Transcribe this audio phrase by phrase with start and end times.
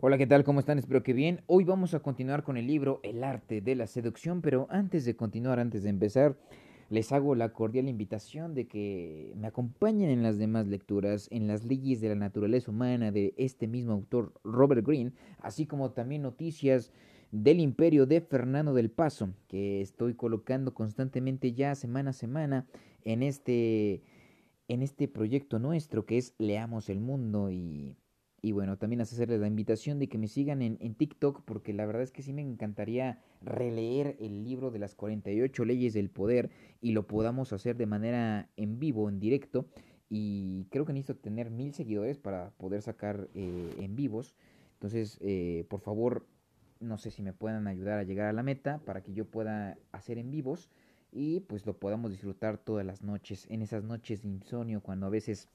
[0.00, 0.44] Hola, ¿qué tal?
[0.44, 0.78] ¿Cómo están?
[0.78, 1.40] Espero que bien.
[1.48, 5.16] Hoy vamos a continuar con el libro El arte de la seducción, pero antes de
[5.16, 6.36] continuar, antes de empezar,
[6.88, 11.64] les hago la cordial invitación de que me acompañen en las demás lecturas, en las
[11.64, 16.92] leyes de la naturaleza humana de este mismo autor Robert Greene, así como también noticias
[17.32, 22.68] del imperio de Fernando del Paso, que estoy colocando constantemente ya semana a semana
[23.02, 24.04] en este,
[24.68, 27.96] en este proyecto nuestro que es Leamos el Mundo y
[28.40, 31.86] y bueno, también hacerles la invitación de que me sigan en, en, TikTok porque la
[31.86, 36.50] verdad es que sí me encantaría releer el libro de las 48 leyes del poder
[36.80, 39.66] y lo podamos hacer de manera en vivo, en directo.
[40.08, 44.34] Y creo que necesito tener mil seguidores para poder sacar eh, en vivos.
[44.74, 46.24] Entonces, eh, por favor,
[46.80, 49.76] no sé si me puedan ayudar a llegar a la meta para que yo pueda
[49.92, 50.70] hacer en vivos
[51.10, 55.10] y pues lo podamos disfrutar todas las noches, en esas noches de insomnio, cuando a
[55.10, 55.48] veces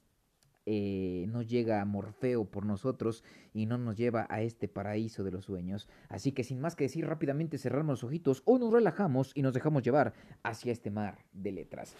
[0.66, 5.44] eh, no llega Morfeo por nosotros y no nos lleva a este paraíso de los
[5.44, 5.88] sueños.
[6.08, 9.52] Así que sin más que decir, rápidamente cerramos los ojitos o nos relajamos y nos
[9.52, 11.94] dejamos llevar hacia este mar de letras.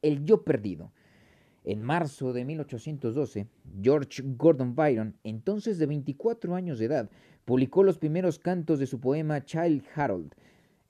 [0.00, 0.92] El yo perdido.
[1.64, 3.46] En marzo de 1812,
[3.82, 7.10] George Gordon Byron, entonces de 24 años de edad,
[7.44, 10.34] publicó los primeros cantos de su poema Child Harold,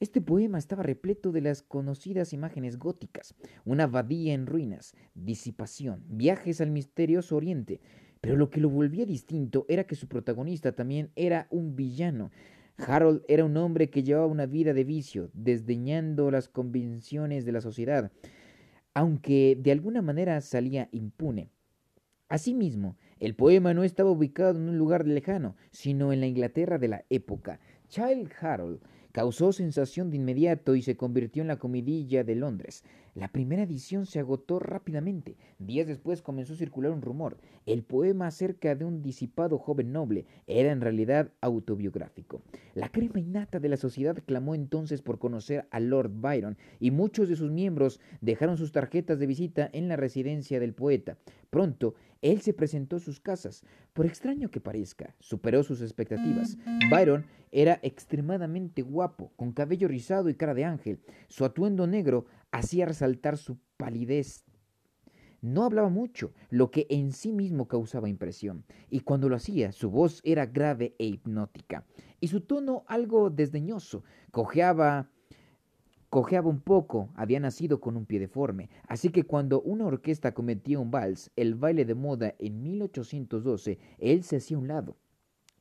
[0.01, 6.61] este poema estaba repleto de las conocidas imágenes góticas, una abadía en ruinas, disipación, viajes
[6.61, 7.81] al misterioso oriente,
[8.21, 12.31] pero lo que lo volvía distinto era que su protagonista también era un villano.
[12.77, 17.61] Harold era un hombre que llevaba una vida de vicio, desdeñando las convenciones de la
[17.61, 18.13] sociedad,
[18.95, 21.51] aunque de alguna manera salía impune.
[22.29, 26.89] Asimismo, el poema no estaba ubicado en un lugar lejano, sino en la Inglaterra de
[26.89, 27.59] la época.
[27.89, 28.81] Child Harold
[29.13, 32.85] Causó sensación de inmediato y se convirtió en la comidilla de Londres.
[33.15, 35.37] La primera edición se agotó rápidamente.
[35.59, 37.39] Días después comenzó a circular un rumor.
[37.67, 42.43] El poema acerca de un disipado joven noble era en realidad autobiográfico.
[42.75, 47.29] La crema innata de la sociedad clamó entonces por conocer a Lord Byron y muchos
[47.29, 51.17] de sus miembros dejaron sus tarjetas de visita en la residencia del poeta.
[51.51, 53.65] Pronto, él se presentó a sus casas.
[53.93, 56.57] Por extraño que parezca, superó sus expectativas.
[56.91, 61.01] Byron era extremadamente guapo, con cabello rizado y cara de ángel.
[61.29, 64.45] Su atuendo negro hacía resaltar su palidez.
[65.41, 69.89] No hablaba mucho, lo que en sí mismo causaba impresión, y cuando lo hacía su
[69.89, 71.87] voz era grave e hipnótica,
[72.19, 74.03] y su tono algo desdeñoso.
[74.33, 75.11] Cojeaba
[76.11, 80.79] Cojeaba un poco, había nacido con un pie deforme, así que cuando una orquesta cometía
[80.79, 84.97] un vals, el baile de moda en 1812, él se hacía a un lado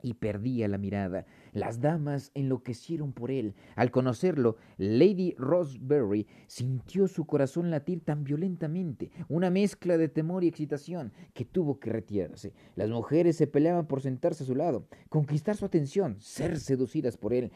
[0.02, 1.25] y perdía la mirada.
[1.52, 3.56] Las damas enloquecieron por él.
[3.75, 10.47] Al conocerlo, Lady Roseberry sintió su corazón latir tan violentamente, una mezcla de temor y
[10.47, 12.53] excitación, que tuvo que retirarse.
[12.75, 17.34] Las mujeres se peleaban por sentarse a su lado, conquistar su atención, ser seducidas por
[17.34, 17.52] él.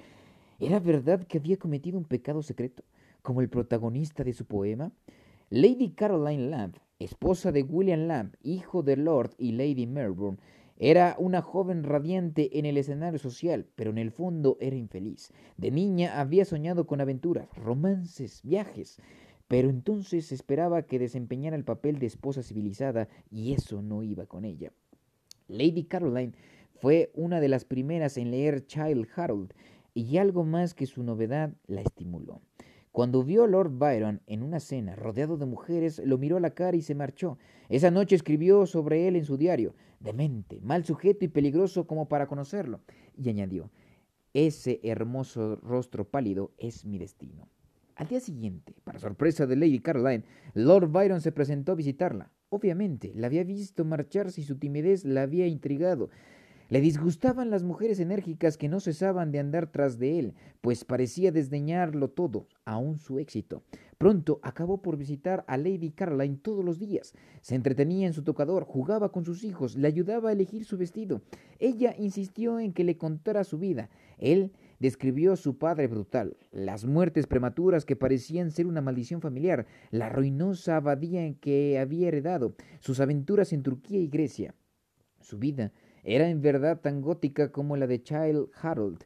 [0.61, 2.83] ¿Era verdad que había cometido un pecado secreto,
[3.23, 4.91] como el protagonista de su poema?
[5.49, 10.37] Lady Caroline Lamb, esposa de William Lamb, hijo de Lord y Lady Melbourne,
[10.77, 15.33] era una joven radiante en el escenario social, pero en el fondo era infeliz.
[15.57, 19.01] De niña había soñado con aventuras, romances, viajes,
[19.47, 24.45] pero entonces esperaba que desempeñara el papel de esposa civilizada y eso no iba con
[24.45, 24.71] ella.
[25.47, 26.33] Lady Caroline
[26.75, 29.53] fue una de las primeras en leer Child Harold
[29.93, 32.41] y algo más que su novedad la estimuló.
[32.91, 36.53] Cuando vio a Lord Byron en una cena rodeado de mujeres, lo miró a la
[36.53, 37.37] cara y se marchó.
[37.69, 42.27] Esa noche escribió sobre él en su diario, demente, mal sujeto y peligroso como para
[42.27, 42.81] conocerlo,
[43.15, 43.71] y añadió,
[44.33, 47.47] ese hermoso rostro pálido es mi destino.
[47.95, 50.23] Al día siguiente, para sorpresa de Lady Caroline,
[50.53, 52.31] Lord Byron se presentó a visitarla.
[52.49, 56.09] Obviamente, la había visto marcharse y su timidez la había intrigado.
[56.71, 61.29] Le disgustaban las mujeres enérgicas que no cesaban de andar tras de él, pues parecía
[61.33, 63.61] desdeñarlo todo, aun su éxito.
[63.97, 67.13] Pronto acabó por visitar a Lady Caroline todos los días.
[67.41, 71.21] Se entretenía en su tocador, jugaba con sus hijos, le ayudaba a elegir su vestido.
[71.59, 73.89] Ella insistió en que le contara su vida.
[74.17, 79.65] Él describió a su padre brutal, las muertes prematuras que parecían ser una maldición familiar,
[79.89, 84.55] la ruinosa abadía en que había heredado, sus aventuras en Turquía y Grecia.
[85.19, 89.03] Su vida era en verdad tan gótica como la de Child Harold.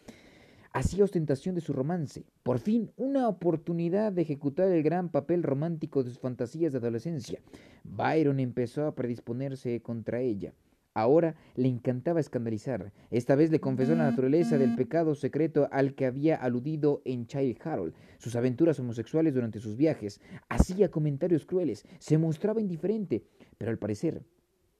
[0.73, 2.25] Hacía ostentación de su romance.
[2.43, 7.41] Por fin, una oportunidad de ejecutar el gran papel romántico de sus fantasías de adolescencia.
[7.83, 10.53] Byron empezó a predisponerse contra ella.
[10.93, 12.91] Ahora le encantaba escandalizar.
[13.11, 17.57] Esta vez le confesó la naturaleza del pecado secreto al que había aludido en Child
[17.63, 20.19] Harold, sus aventuras homosexuales durante sus viajes.
[20.49, 23.23] Hacía comentarios crueles, se mostraba indiferente,
[23.57, 24.23] pero al parecer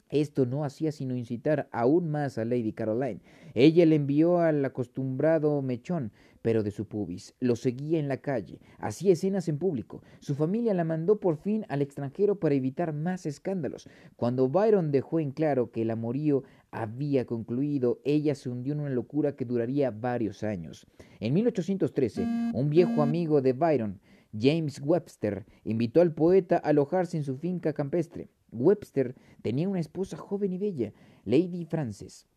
[0.09, 3.21] esto no hacía sino incitar aún más a Lady Caroline.
[3.53, 6.11] Ella le envió al acostumbrado mechón,
[6.41, 7.35] pero de su pubis.
[7.39, 10.01] Lo seguía en la calle, hacía escenas en público.
[10.19, 13.89] Su familia la mandó por fin al extranjero para evitar más escándalos.
[14.15, 18.89] Cuando Byron dejó en claro que el amorío había concluido, ella se hundió en una
[18.89, 20.85] locura que duraría varios años.
[21.19, 24.00] En 1813, un viejo amigo de Byron,
[24.38, 28.29] James Webster, invitó al poeta a alojarse en su finca campestre.
[28.51, 30.93] Webster tenía una esposa joven y bella,
[31.25, 32.27] Lady Frances,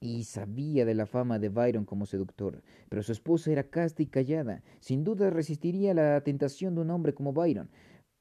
[0.00, 4.06] y sabía de la fama de Byron como seductor, pero su esposa era casta y
[4.06, 4.62] callada.
[4.80, 7.70] Sin duda resistiría la tentación de un hombre como Byron.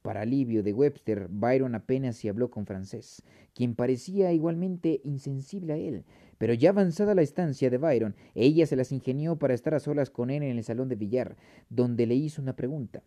[0.02, 3.24] Para alivio de Webster, Byron apenas se habló con Frances,
[3.54, 6.06] quien parecía igualmente insensible a él.
[6.38, 10.10] Pero ya avanzada la estancia de Byron, ella se las ingenió para estar a solas
[10.12, 11.38] con él en el salón de billar,
[11.70, 13.04] donde le hizo una pregunta.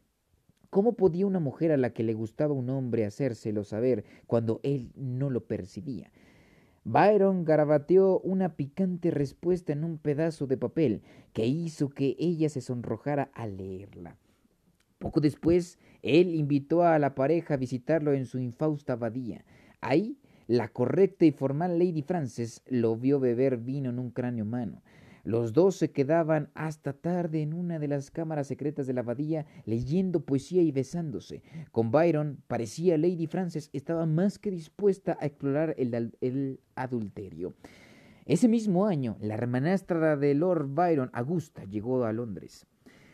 [0.70, 4.92] ¿Cómo podía una mujer a la que le gustaba un hombre hacérselo saber cuando él
[4.96, 6.10] no lo percibía?
[6.84, 12.60] Byron garabateó una picante respuesta en un pedazo de papel que hizo que ella se
[12.60, 14.16] sonrojara al leerla.
[14.98, 19.44] Poco después, él invitó a la pareja a visitarlo en su infausta abadía.
[19.80, 20.18] Ahí,
[20.48, 24.82] la correcta y formal Lady Frances lo vio beber vino en un cráneo humano.
[25.28, 29.44] Los dos se quedaban hasta tarde en una de las cámaras secretas de la abadía
[29.66, 31.42] leyendo poesía y besándose.
[31.70, 37.52] Con Byron parecía Lady Frances estaba más que dispuesta a explorar el, el adulterio.
[38.24, 42.66] Ese mismo año, la hermanastra de Lord Byron, Augusta, llegó a Londres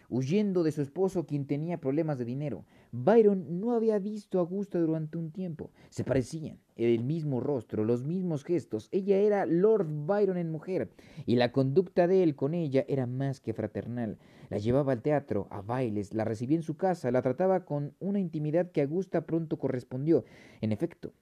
[0.09, 2.65] huyendo de su esposo quien tenía problemas de dinero.
[2.97, 5.73] Byron no había visto a Augusta durante un tiempo.
[5.91, 8.89] Se parecían, el mismo rostro, los mismos gestos.
[8.93, 10.93] Ella era Lord Byron en mujer,
[11.27, 14.19] y la conducta de él con ella era más que fraternal.
[14.49, 18.21] La llevaba al teatro, a bailes, la recibía en su casa, la trataba con una
[18.21, 20.25] intimidad que Augusta pronto correspondió.
[20.61, 21.13] En efecto,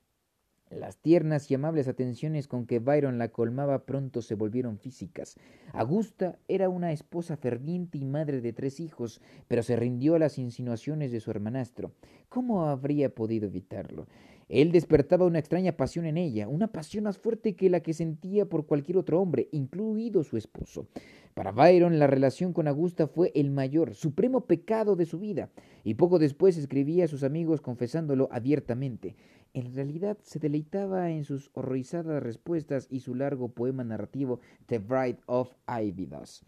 [0.79, 5.37] las tiernas y amables atenciones con que Byron la colmaba pronto se volvieron físicas.
[5.73, 10.39] Augusta era una esposa ferviente y madre de tres hijos, pero se rindió a las
[10.39, 11.93] insinuaciones de su hermanastro.
[12.29, 14.07] ¿Cómo habría podido evitarlo?
[14.49, 18.45] Él despertaba una extraña pasión en ella, una pasión más fuerte que la que sentía
[18.45, 20.87] por cualquier otro hombre, incluido su esposo.
[21.33, 25.49] Para Byron la relación con Augusta fue el mayor, supremo pecado de su vida,
[25.85, 29.17] y poco después escribía a sus amigos confesándolo abiertamente.
[29.55, 35.19] En realidad se deleitaba en sus horrorizadas respuestas y su largo poema narrativo The Bride
[35.27, 36.45] of Ividas.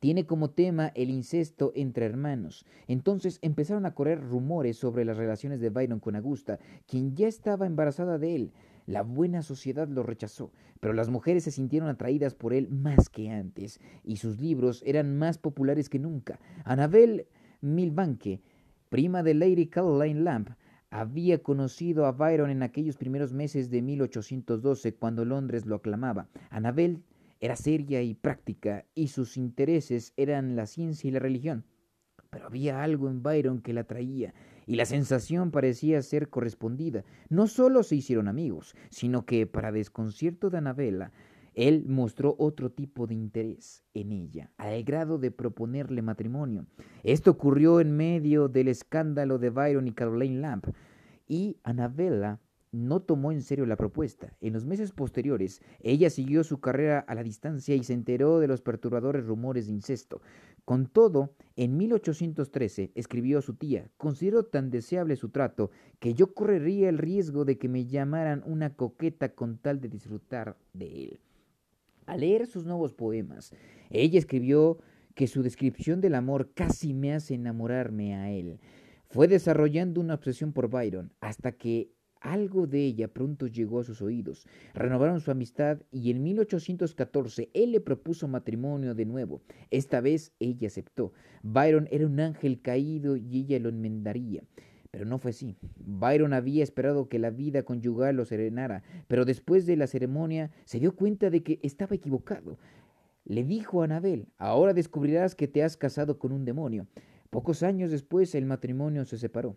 [0.00, 2.64] Tiene como tema el incesto entre hermanos.
[2.88, 7.66] Entonces empezaron a correr rumores sobre las relaciones de Byron con Augusta, quien ya estaba
[7.66, 8.52] embarazada de él.
[8.86, 13.30] La buena sociedad lo rechazó, pero las mujeres se sintieron atraídas por él más que
[13.30, 16.40] antes, y sus libros eran más populares que nunca.
[16.64, 17.28] Annabel
[17.60, 18.40] Milbanke,
[18.88, 20.56] prima de Lady Caroline Lamb,
[20.90, 26.28] había conocido a Byron en aquellos primeros meses de 1812 cuando Londres lo aclamaba.
[26.50, 27.02] Anabel
[27.40, 31.64] era seria y práctica y sus intereses eran la ciencia y la religión.
[32.28, 34.34] Pero había algo en Byron que la atraía
[34.66, 37.04] y la sensación parecía ser correspondida.
[37.28, 41.12] No solo se hicieron amigos, sino que, para desconcierto de Anabela,
[41.54, 46.66] él mostró otro tipo de interés en ella, al grado de proponerle matrimonio.
[47.02, 50.66] Esto ocurrió en medio del escándalo de Byron y Caroline Lamp,
[51.30, 52.40] y Annabella
[52.72, 54.34] no tomó en serio la propuesta.
[54.40, 58.48] En los meses posteriores, ella siguió su carrera a la distancia y se enteró de
[58.48, 60.20] los perturbadores rumores de incesto.
[60.64, 65.70] Con todo, en 1813 escribió a su tía, considero tan deseable su trato
[66.00, 70.56] que yo correría el riesgo de que me llamaran una coqueta con tal de disfrutar
[70.72, 71.20] de él.
[72.06, 73.54] Al leer sus nuevos poemas,
[73.88, 74.78] ella escribió
[75.14, 78.58] que su descripción del amor casi me hace enamorarme a él.
[79.10, 81.90] Fue desarrollando una obsesión por Byron hasta que
[82.20, 84.46] algo de ella pronto llegó a sus oídos.
[84.72, 89.42] Renovaron su amistad y en 1814 él le propuso matrimonio de nuevo.
[89.72, 91.12] Esta vez ella aceptó.
[91.42, 94.44] Byron era un ángel caído y ella lo enmendaría.
[94.92, 95.56] Pero no fue así.
[95.76, 100.78] Byron había esperado que la vida conyugal lo serenara, pero después de la ceremonia se
[100.78, 102.58] dio cuenta de que estaba equivocado.
[103.24, 106.86] Le dijo a Anabel, ahora descubrirás que te has casado con un demonio.
[107.30, 109.56] Pocos años después el matrimonio se separó.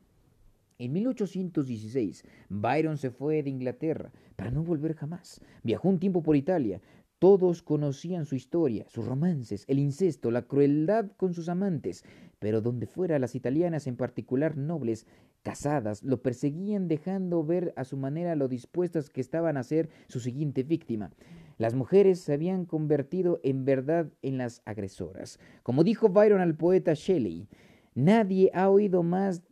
[0.78, 5.42] En 1816, Byron se fue de Inglaterra para no volver jamás.
[5.64, 6.82] Viajó un tiempo por Italia,
[7.24, 12.04] Todos conocían su historia, sus romances, el incesto, la crueldad con sus amantes,
[12.38, 15.08] pero donde fuera las italianas, en particular nobles,
[15.42, 20.20] casadas, lo perseguían dejando ver a su manera lo dispuestas que estaban a ser su
[20.20, 21.12] siguiente víctima.
[21.58, 25.40] Las mujeres se habían convertido en verdad en las agresoras.
[25.64, 27.48] Como dijo Byron al poeta Shelley,
[27.96, 29.44] nadie ha oído más,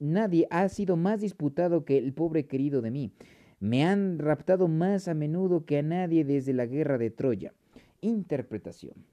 [0.00, 3.12] nadie ha sido más disputado que el pobre querido de mí.
[3.62, 7.54] Me han raptado más a menudo que a nadie desde la guerra de Troya.
[8.00, 9.06] Interpretación.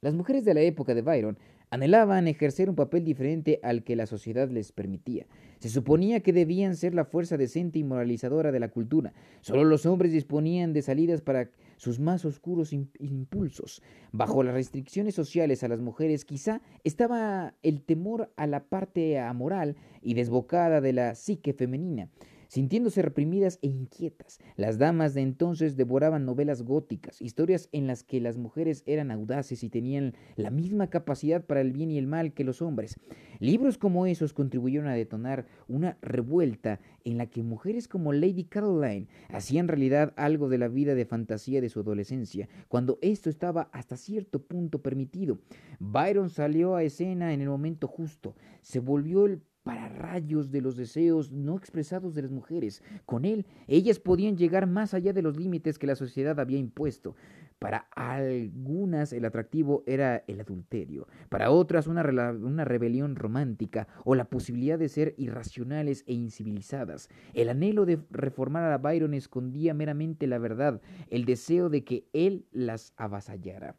[0.00, 1.36] Las mujeres de la época de Byron
[1.68, 5.26] anhelaban ejercer un papel diferente al que la sociedad les permitía.
[5.58, 9.12] Se suponía que debían ser la fuerza decente y moralizadora de la cultura.
[9.42, 13.82] Solo los hombres disponían de salidas para sus más oscuros impulsos.
[14.12, 19.76] Bajo las restricciones sociales a las mujeres quizá estaba el temor a la parte amoral
[20.00, 22.08] y desbocada de la psique femenina.
[22.48, 28.22] Sintiéndose reprimidas e inquietas, las damas de entonces devoraban novelas góticas, historias en las que
[28.22, 32.32] las mujeres eran audaces y tenían la misma capacidad para el bien y el mal
[32.32, 32.98] que los hombres.
[33.38, 39.08] Libros como esos contribuyeron a detonar una revuelta en la que mujeres como Lady Caroline
[39.28, 43.98] hacían realidad algo de la vida de fantasía de su adolescencia, cuando esto estaba hasta
[43.98, 45.38] cierto punto permitido.
[45.80, 50.76] Byron salió a escena en el momento justo, se volvió el para rayos de los
[50.76, 52.82] deseos no expresados de las mujeres.
[53.04, 57.16] Con él, ellas podían llegar más allá de los límites que la sociedad había impuesto.
[57.58, 64.30] Para algunas el atractivo era el adulterio, para otras una, una, rebelión romántica o la
[64.30, 67.10] posibilidad de ser irracionales e incivilizadas.
[67.34, 72.46] El anhelo de reformar a Byron escondía meramente la verdad, el deseo de que él
[72.52, 73.76] las avasallara.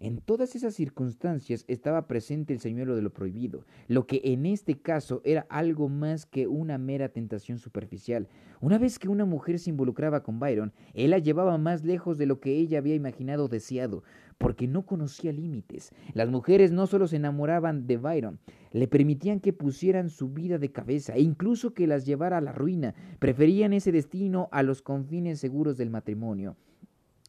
[0.00, 4.80] En todas esas circunstancias estaba presente el señuelo de lo prohibido, lo que en este
[4.80, 8.28] caso era algo más que una mera tentación superficial.
[8.60, 12.26] Una vez que una mujer se involucraba con Byron, él la llevaba más lejos de
[12.26, 14.04] lo que ella había imaginado o deseado,
[14.38, 15.90] porque no conocía límites.
[16.14, 18.38] Las mujeres no solo se enamoraban de Byron,
[18.70, 22.52] le permitían que pusieran su vida de cabeza e incluso que las llevara a la
[22.52, 22.94] ruina.
[23.18, 26.56] Preferían ese destino a los confines seguros del matrimonio.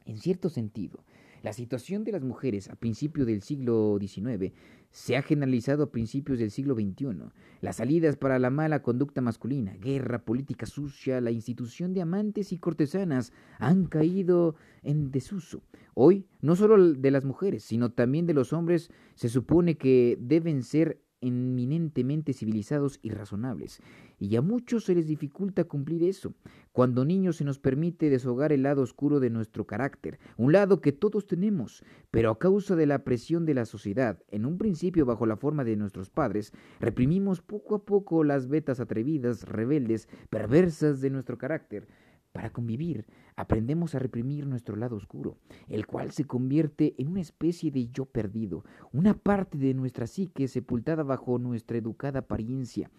[0.06, 1.04] En cierto sentido,
[1.42, 4.54] la situación de las mujeres a principios del siglo XIX
[4.92, 7.32] se ha generalizado a principios del siglo XXI.
[7.62, 12.58] Las salidas para la mala conducta masculina, guerra, política sucia, la institución de amantes y
[12.58, 15.62] cortesanas han caído en desuso.
[15.94, 20.64] Hoy, no solo de las mujeres, sino también de los hombres, se supone que deben
[20.64, 23.82] ser eminentemente civilizados y razonables,
[24.20, 26.34] y a muchos se les dificulta cumplir eso.
[26.72, 30.92] Cuando niños se nos permite deshogar el lado oscuro de nuestro carácter, un lado que
[30.92, 35.26] todos tenemos, pero a causa de la presión de la sociedad, en un principio bajo
[35.26, 41.10] la forma de nuestros padres, reprimimos poco a poco las vetas atrevidas, rebeldes, perversas de
[41.10, 41.88] nuestro carácter,
[42.32, 43.06] para convivir,
[43.36, 48.06] aprendemos a reprimir nuestro lado oscuro, el cual se convierte en una especie de yo
[48.06, 52.90] perdido, una parte de nuestra psique sepultada bajo nuestra educada apariencia.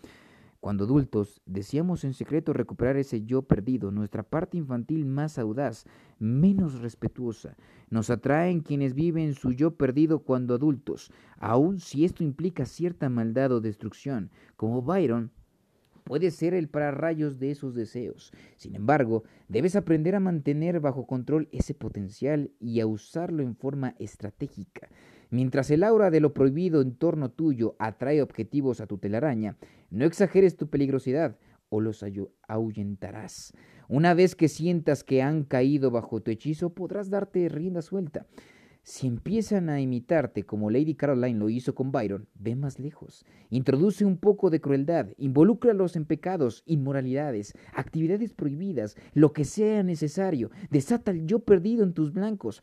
[0.60, 5.86] Cuando adultos deseamos en secreto recuperar ese yo perdido, nuestra parte infantil más audaz,
[6.18, 7.56] menos respetuosa.
[7.88, 13.52] Nos atraen quienes viven su yo perdido cuando adultos, aun si esto implica cierta maldad
[13.52, 15.30] o destrucción, como Byron
[16.04, 18.32] puede ser el pararrayos de esos deseos.
[18.56, 23.94] Sin embargo, debes aprender a mantener bajo control ese potencial y a usarlo en forma
[23.98, 24.88] estratégica.
[25.30, 29.56] Mientras el aura de lo prohibido en torno tuyo atrae objetivos a tu telaraña,
[29.90, 31.36] no exageres tu peligrosidad
[31.68, 32.04] o los
[32.48, 33.52] ahuyentarás.
[33.88, 38.26] Una vez que sientas que han caído bajo tu hechizo, podrás darte rienda suelta.
[38.82, 43.26] Si empiezan a imitarte como Lady Caroline lo hizo con Byron, ve más lejos.
[43.50, 50.50] Introduce un poco de crueldad, involúcralos en pecados, inmoralidades, actividades prohibidas, lo que sea necesario.
[50.70, 52.62] Desata el yo perdido en tus blancos.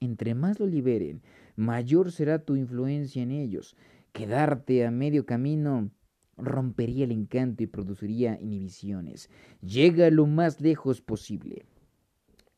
[0.00, 1.22] Entre más lo liberen,
[1.54, 3.76] mayor será tu influencia en ellos.
[4.12, 5.90] Quedarte a medio camino
[6.36, 9.30] rompería el encanto y produciría inhibiciones.
[9.62, 11.64] Llega lo más lejos posible.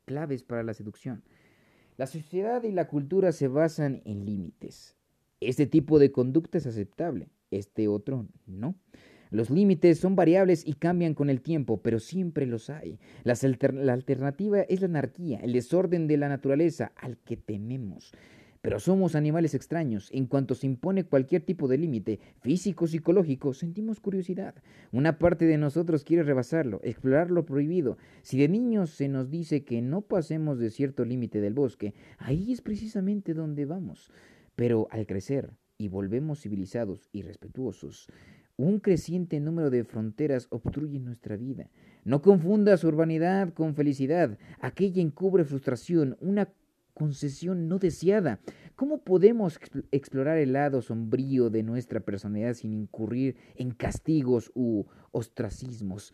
[0.04, 1.22] Claves para la seducción.
[1.98, 4.94] La sociedad y la cultura se basan en límites.
[5.40, 8.76] Este tipo de conducta es aceptable, este otro no.
[9.30, 13.00] Los límites son variables y cambian con el tiempo, pero siempre los hay.
[13.24, 18.12] la alternativa es la anarquía, el desorden de la naturaleza al que tememos.
[18.60, 20.10] Pero somos animales extraños.
[20.12, 24.54] En cuanto se impone cualquier tipo de límite, físico, psicológico, sentimos curiosidad.
[24.92, 27.98] Una parte de nosotros quiere rebasarlo, explorar lo prohibido.
[28.22, 32.52] Si de niños se nos dice que no pasemos de cierto límite del bosque, ahí
[32.52, 34.10] es precisamente donde vamos.
[34.56, 38.08] Pero al crecer y volvemos civilizados y respetuosos,
[38.56, 41.70] un creciente número de fronteras obstruyen nuestra vida.
[42.04, 44.36] No confundas urbanidad con felicidad.
[44.58, 46.48] Aquella encubre frustración, una
[46.98, 48.40] concesión no deseada.
[48.74, 49.60] ¿Cómo podemos
[49.92, 56.12] explorar el lado sombrío de nuestra personalidad sin incurrir en castigos u ostracismos?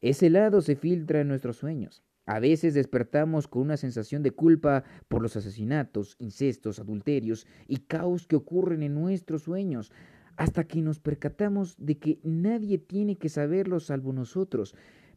[0.00, 2.02] Ese lado se filtra en nuestros sueños.
[2.26, 8.26] A veces despertamos con una sensación de culpa por los asesinatos, incestos, adulterios y caos
[8.26, 9.92] que ocurren en nuestros sueños
[10.36, 14.74] hasta que nos percatamos de que nadie tiene que saberlo salvo nosotros.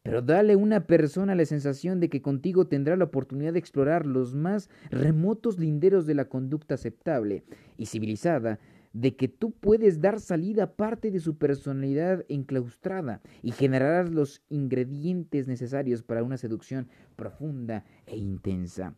[0.07, 4.05] Pero dale a una persona la sensación de que contigo tendrá la oportunidad de explorar
[4.05, 7.43] los más remotos linderos de la conducta aceptable
[7.75, 8.57] y civilizada,
[8.93, 14.41] de que tú puedes dar salida a parte de su personalidad enclaustrada y generar los
[14.47, 16.87] ingredientes necesarios para una seducción
[17.17, 18.95] profunda e intensa.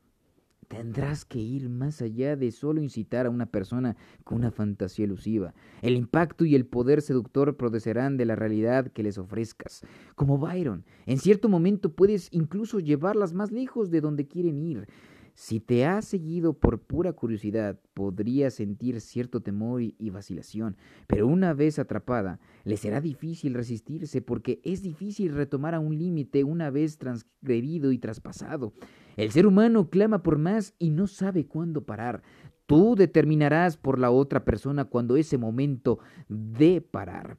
[0.70, 5.56] Tendrás que ir más allá de solo incitar a una persona con una fantasía elusiva.
[5.82, 9.82] El impacto y el poder seductor producerán de la realidad que les ofrezcas.
[10.14, 14.88] Como Byron, en cierto momento puedes incluso llevarlas más lejos de donde quieren ir.
[15.34, 21.54] Si te has seguido por pura curiosidad, podría sentir cierto temor y vacilación, pero una
[21.54, 26.98] vez atrapada, le será difícil resistirse porque es difícil retomar a un límite una vez
[26.98, 28.74] transgredido y traspasado.
[29.20, 32.24] El ser humano clama por más y no sabe cuándo parar.
[32.68, 36.00] Tú determinarás por la otra persona cuando ese momento
[36.30, 37.38] de parar.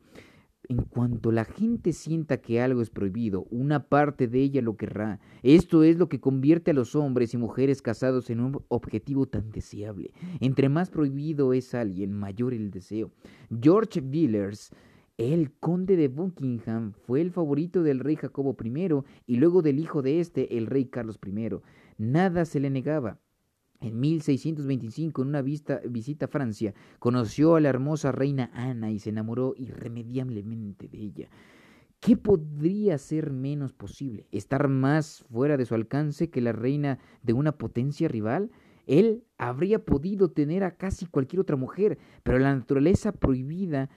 [0.69, 5.21] En cuanto la gente sienta que algo es prohibido, una parte de ella lo querrá.
[5.43, 9.51] Esto es lo que convierte a los hombres y mujeres casados en un objetivo tan
[9.51, 10.13] deseable.
[10.41, 13.11] Entre más prohibido es alguien, mayor el deseo.
[13.59, 14.71] George Villers,
[15.21, 18.89] el conde de Buckingham, fue el favorito del rey Jacobo I
[19.27, 21.51] y luego del hijo de este, el rey Carlos I.
[21.99, 23.19] Nada se le negaba.
[23.81, 29.11] En 1625, en una visita a Francia, conoció a la hermosa reina Ana y se
[29.11, 31.29] enamoró irremediablemente de ella.
[32.01, 34.27] ¿Qué podría ser menos posible?
[34.33, 38.51] ¿Estar más fuera de su alcance que la reina de una potencia rival?
[38.87, 43.91] Él habría podido tener a casi cualquier otra mujer, pero la naturaleza prohibida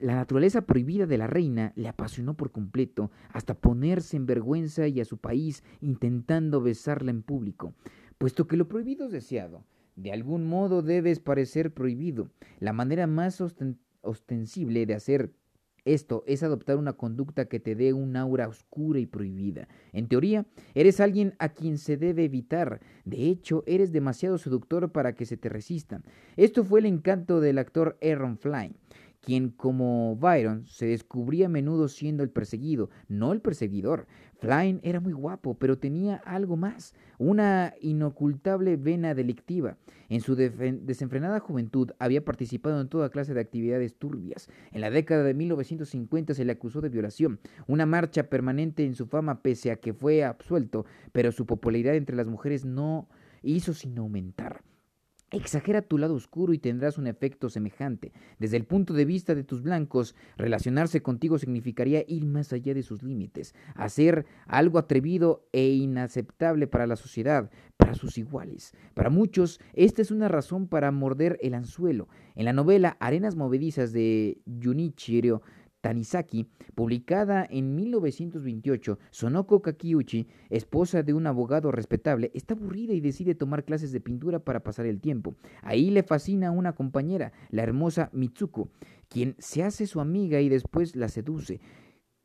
[0.00, 5.00] la naturaleza prohibida de la reina le apasionó por completo, hasta ponerse en vergüenza y
[5.00, 7.74] a su país intentando besarla en público.
[8.18, 12.30] Puesto que lo prohibido es deseado, de algún modo debes parecer prohibido.
[12.58, 13.42] La manera más
[14.02, 15.32] ostensible de hacer
[15.84, 19.68] esto es adoptar una conducta que te dé un aura oscura y prohibida.
[19.92, 20.44] En teoría,
[20.74, 22.80] eres alguien a quien se debe evitar.
[23.04, 26.02] De hecho, eres demasiado seductor para que se te resistan.
[26.36, 28.74] Esto fue el encanto del actor Aaron Flynn
[29.26, 34.06] quien como Byron se descubría a menudo siendo el perseguido, no el perseguidor.
[34.38, 39.78] Flynn era muy guapo, pero tenía algo más, una inocultable vena delictiva.
[40.08, 44.48] En su desenfrenada juventud había participado en toda clase de actividades turbias.
[44.70, 49.06] En la década de 1950 se le acusó de violación, una marcha permanente en su
[49.08, 53.08] fama pese a que fue absuelto, pero su popularidad entre las mujeres no
[53.42, 54.62] hizo sino aumentar.
[55.32, 58.12] Exagera tu lado oscuro y tendrás un efecto semejante.
[58.38, 62.84] Desde el punto de vista de tus blancos, relacionarse contigo significaría ir más allá de
[62.84, 68.72] sus límites, hacer algo atrevido e inaceptable para la sociedad, para sus iguales.
[68.94, 72.08] Para muchos, esta es una razón para morder el anzuelo.
[72.36, 75.42] En la novela Arenas Movedizas de Junichiro
[75.80, 83.34] Tanizaki, publicada en 1928, Sonoko Kakiuchi, esposa de un abogado respetable, está aburrida y decide
[83.34, 85.36] tomar clases de pintura para pasar el tiempo.
[85.62, 88.68] Ahí le fascina una compañera, la hermosa Mitsuko,
[89.08, 91.60] quien se hace su amiga y después la seduce.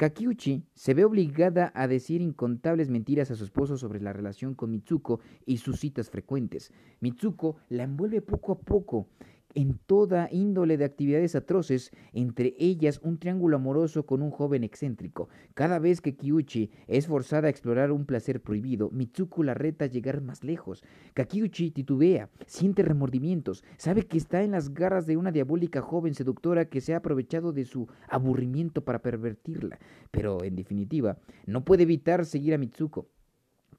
[0.01, 4.71] Kakiuchi se ve obligada a decir incontables mentiras a su esposo sobre la relación con
[4.71, 6.71] Mitsuko y sus citas frecuentes.
[7.01, 9.09] Mitsuko la envuelve poco a poco
[9.55, 15.29] en toda índole de actividades atroces, entre ellas un triángulo amoroso con un joven excéntrico.
[15.53, 19.87] Cada vez que Kyuchi es forzada a explorar un placer prohibido, Mitsuko la reta a
[19.87, 20.83] llegar más lejos.
[21.13, 26.65] Kakiuchi titubea, siente remordimientos, sabe que está en las garras de una diabólica joven seductora
[26.65, 29.79] que se ha aprovechado de su aburrimiento para pervertirla,
[30.11, 33.07] pero en definitiva, no puede evitar seguir a Mitsuko.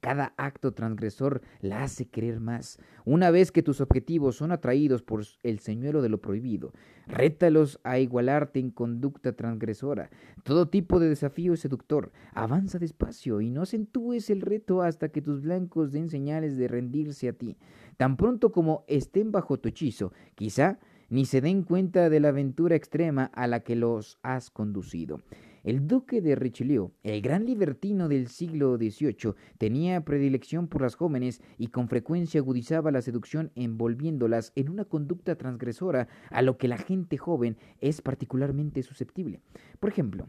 [0.03, 2.77] Cada acto transgresor la hace querer más.
[3.05, 6.73] Una vez que tus objetivos son atraídos por el señuelo de lo prohibido,
[7.07, 10.09] rétalos a igualarte en conducta transgresora.
[10.43, 12.11] Todo tipo de desafío es seductor.
[12.33, 17.29] Avanza despacio y no acentúes el reto hasta que tus blancos den señales de rendirse
[17.29, 17.55] a ti.
[17.95, 22.75] Tan pronto como estén bajo tu hechizo, quizá ni se den cuenta de la aventura
[22.75, 25.21] extrema a la que los has conducido.
[25.63, 31.41] El duque de Richelieu, el gran libertino del siglo XVIII, tenía predilección por las jóvenes
[31.57, 36.77] y con frecuencia agudizaba la seducción envolviéndolas en una conducta transgresora a lo que la
[36.77, 39.39] gente joven es particularmente susceptible.
[39.79, 40.27] Por ejemplo,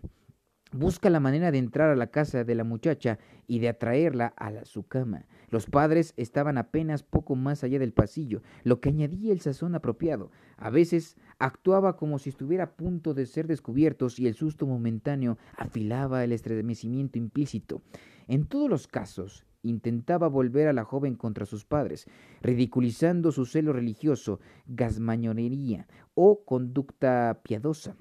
[0.77, 4.65] Busca la manera de entrar a la casa de la muchacha y de atraerla a
[4.65, 5.25] su cama.
[5.49, 10.33] Los padres estaban apenas poco más allá del pasillo, lo que añadía el sazón apropiado.
[10.57, 15.39] A veces actuaba como si estuviera a punto de ser descubiertos y el susto momentáneo
[15.57, 17.81] afilaba el estremecimiento implícito.
[18.27, 22.09] En todos los casos, intentaba volver a la joven contra sus padres,
[22.43, 27.95] ridiculizando su celo religioso, gasmañonería o conducta piadosa.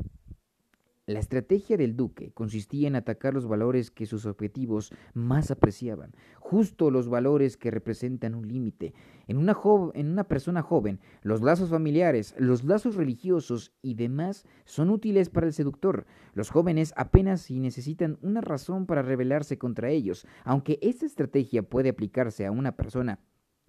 [1.06, 6.92] La estrategia del duque consistía en atacar los valores que sus objetivos más apreciaban, justo
[6.92, 8.94] los valores que representan un límite.
[9.28, 9.58] En una,
[9.96, 15.46] en una persona joven, los lazos familiares, los lazos religiosos y demás son útiles para
[15.46, 16.06] el seductor.
[16.36, 21.90] Los jóvenes apenas si necesitan una razón para rebelarse contra ellos, aunque esta estrategia puede
[21.90, 23.20] aplicarse a una persona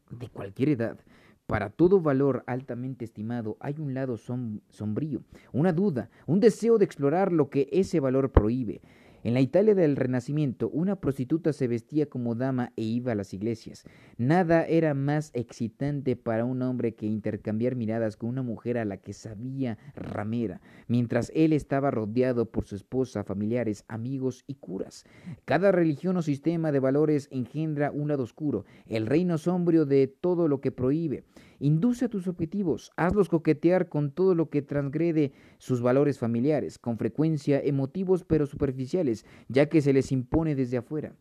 [0.09, 1.01] de cualquier edad.
[1.47, 7.33] Para todo valor altamente estimado hay un lado sombrío, una duda, un deseo de explorar
[7.33, 8.81] lo que ese valor prohíbe.
[9.25, 13.33] En la Italia del Renacimiento, una prostituta se vestía como dama e iba a las
[13.33, 13.85] iglesias.
[14.19, 18.99] Nada era más excitante para un hombre que intercambiar miradas con una mujer a la
[18.99, 25.07] que sabía ramera, mientras él estaba rodeado por su esposa, familiares, amigos y curas.
[25.47, 30.49] Cada religión o sistema de valores engendra un lado oscuro, el reino sombrío de todo
[30.49, 31.25] lo que prohíbe.
[31.59, 36.99] Induce a tus objetivos, hazlos coquetear con todo lo que transgrede sus valores familiares, con
[36.99, 41.15] frecuencia emotivos pero superficiales, ya que se les impone desde afuera.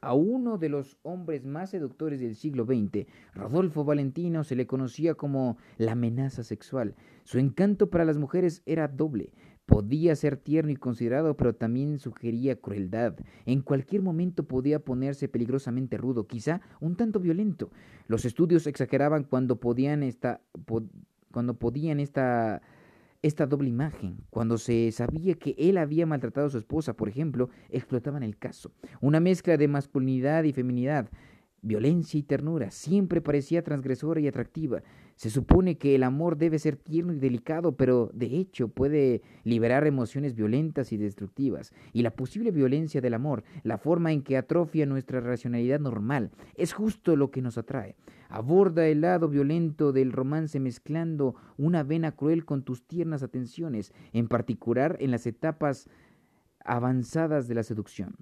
[0.00, 5.14] A uno de los hombres más seductores del siglo XX, Rodolfo Valentino, se le conocía
[5.14, 6.94] como la amenaza sexual.
[7.24, 9.32] Su encanto para las mujeres era doble.
[9.68, 13.16] Podía ser tierno y considerado, pero también sugería crueldad.
[13.44, 17.70] En cualquier momento podía ponerse peligrosamente rudo, quizá un tanto violento.
[18.06, 20.40] Los estudios exageraban cuando podían esta,
[21.32, 22.62] cuando podían esta,
[23.20, 24.16] esta doble imagen.
[24.30, 28.72] Cuando se sabía que él había maltratado a su esposa, por ejemplo, explotaban el caso.
[29.02, 31.10] Una mezcla de masculinidad y feminidad,
[31.62, 34.82] violencia y ternura, siempre parecía transgresora y atractiva.
[35.16, 39.86] Se supone que el amor debe ser tierno y delicado, pero de hecho puede liberar
[39.86, 41.72] emociones violentas y destructivas.
[41.92, 46.72] Y la posible violencia del amor, la forma en que atrofia nuestra racionalidad normal, es
[46.72, 47.96] justo lo que nos atrae.
[48.28, 54.28] Aborda el lado violento del romance mezclando una vena cruel con tus tiernas atenciones, en
[54.28, 55.88] particular en las etapas
[56.64, 58.14] avanzadas de la seducción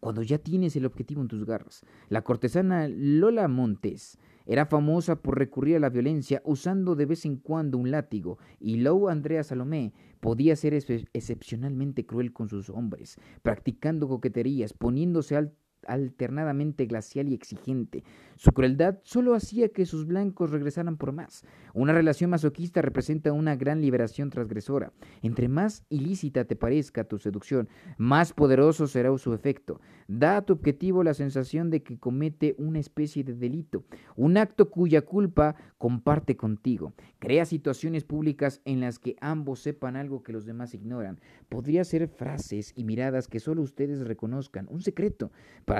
[0.00, 1.84] cuando ya tienes el objetivo en tus garras.
[2.08, 7.36] La cortesana Lola Montes era famosa por recurrir a la violencia usando de vez en
[7.36, 14.08] cuando un látigo, y Lou Andrea Salomé podía ser excepcionalmente cruel con sus hombres, practicando
[14.08, 15.52] coqueterías, poniéndose al
[15.86, 18.04] alternadamente glacial y exigente.
[18.36, 21.44] Su crueldad solo hacía que sus blancos regresaran por más.
[21.72, 24.92] Una relación masoquista representa una gran liberación transgresora.
[25.22, 29.80] Entre más ilícita te parezca tu seducción, más poderoso será su efecto.
[30.08, 33.84] Da a tu objetivo la sensación de que comete una especie de delito,
[34.16, 36.92] un acto cuya culpa comparte contigo.
[37.18, 41.20] Crea situaciones públicas en las que ambos sepan algo que los demás ignoran.
[41.48, 45.30] Podría ser frases y miradas que solo ustedes reconozcan, un secreto.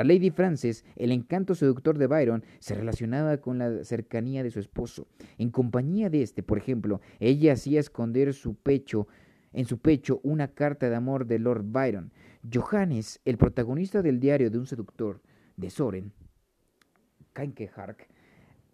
[0.05, 5.07] Lady Frances, el encanto seductor de Byron se relacionaba con la cercanía de su esposo.
[5.39, 10.97] En compañía de este, por ejemplo, ella hacía esconder en su pecho una carta de
[10.97, 12.13] amor de Lord Byron.
[12.53, 15.21] Johannes, el protagonista del diario de un seductor
[15.57, 16.13] de Soren,
[17.75, 18.09] Hark,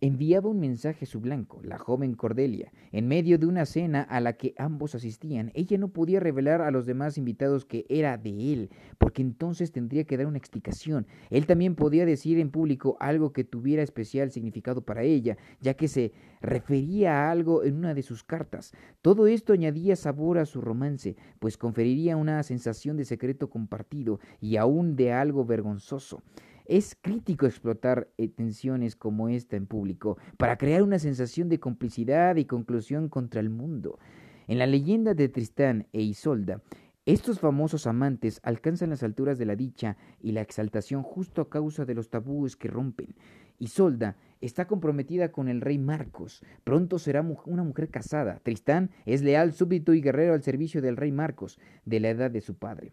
[0.03, 4.19] enviaba un mensaje a su blanco, la joven Cordelia, en medio de una cena a
[4.19, 5.53] la que ambos asistían.
[5.55, 10.03] Ella no podía revelar a los demás invitados que era de él, porque entonces tendría
[10.03, 11.07] que dar una explicación.
[11.31, 15.87] Él también podía decir en público algo que tuviera especial significado para ella, ya que
[15.87, 16.11] se
[16.41, 18.73] refería a algo en una de sus cartas.
[19.03, 24.57] Todo esto añadía sabor a su romance, pues conferiría una sensación de secreto compartido y
[24.57, 26.25] aún de algo vergonzoso.
[26.67, 32.37] Es crítico explotar eh, tensiones como esta en público para crear una sensación de complicidad
[32.37, 33.99] y conclusión contra el mundo.
[34.47, 36.63] En la leyenda de Tristán e Isolda,
[37.05, 41.85] estos famosos amantes alcanzan las alturas de la dicha y la exaltación justo a causa
[41.85, 43.17] de los tabúes que rompen.
[43.59, 46.45] Isolda está comprometida con el rey Marcos.
[46.63, 48.41] Pronto será una mujer casada.
[48.45, 52.41] Tristán es leal, súbdito y guerrero al servicio del rey Marcos, de la edad de
[52.41, 52.93] su padre.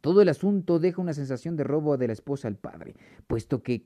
[0.00, 2.94] Todo el asunto deja una sensación de robo de la esposa al padre,
[3.26, 3.82] puesto que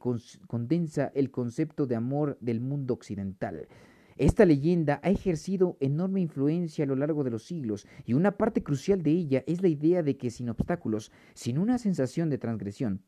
[0.47, 3.69] condensa el concepto de amor del mundo occidental.
[4.17, 8.63] Esta leyenda ha ejercido enorme influencia a lo largo de los siglos y una parte
[8.63, 13.03] crucial de ella es la idea de que sin obstáculos, sin una sensación de transgresión,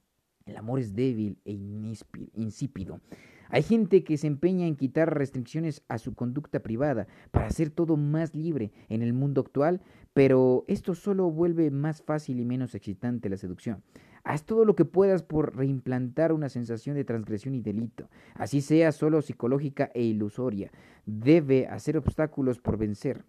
[0.46, 3.00] el amor es débil e insípido.
[3.48, 7.96] Hay gente que se empeña en quitar restricciones a su conducta privada para hacer todo
[7.96, 9.80] más libre en el mundo actual,
[10.12, 13.82] pero esto solo vuelve más fácil y menos excitante la seducción.
[14.24, 18.90] Haz todo lo que puedas por reimplantar una sensación de transgresión y delito, así sea
[18.90, 20.72] solo psicológica e ilusoria.
[21.04, 23.24] Debe hacer obstáculos por vencer.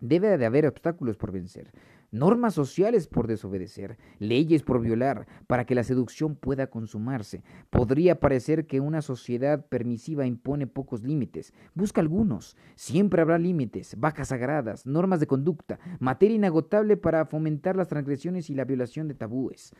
[0.00, 1.72] Debe de haber obstáculos por vencer,
[2.10, 7.42] normas sociales por desobedecer, leyes por violar, para que la seducción pueda consumarse.
[7.70, 11.52] Podría parecer que una sociedad permisiva impone pocos límites.
[11.74, 12.56] Busca algunos.
[12.76, 18.54] Siempre habrá límites, vacas sagradas, normas de conducta, materia inagotable para fomentar las transgresiones y
[18.54, 19.72] la violación de tabúes.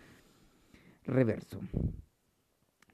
[1.05, 1.61] Reverso.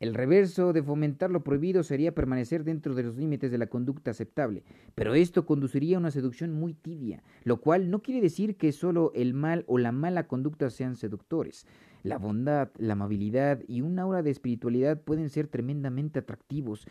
[0.00, 4.10] El reverso de fomentar lo prohibido sería permanecer dentro de los límites de la conducta
[4.10, 8.72] aceptable, pero esto conduciría a una seducción muy tibia, lo cual no quiere decir que
[8.72, 11.66] solo el mal o la mala conducta sean seductores.
[12.02, 16.86] La bondad, la amabilidad y un aura de espiritualidad pueden ser tremendamente atractivos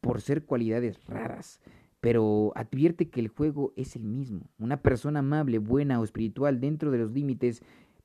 [0.00, 1.60] por ser cualidades raras,
[2.00, 4.48] pero advierte que el juego es el mismo.
[4.58, 7.62] Una persona amable, buena o espiritual dentro de los límites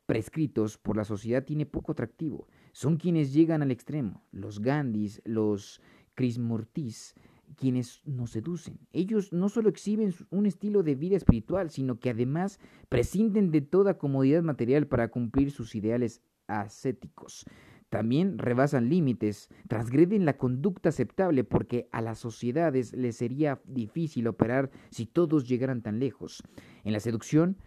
[0.08, 2.48] prescritos por la sociedad tiene poco atractivo.
[2.72, 5.82] Son quienes llegan al extremo, los Gandhis, los
[6.16, 7.14] Krismurtis,
[7.56, 8.80] quienes nos seducen.
[8.94, 13.98] Ellos no solo exhiben un estilo de vida espiritual, sino que además prescinden de toda
[13.98, 17.46] comodidad material para cumplir sus ideales ascéticos.
[17.90, 24.72] También rebasan límites, transgreden la conducta aceptable porque a las sociedades les sería difícil operar
[24.90, 26.44] si todos llegaran tan lejos.
[26.84, 27.58] En la seducción,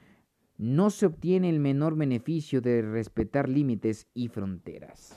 [0.61, 5.17] no se obtiene el menor beneficio de respetar límites y fronteras.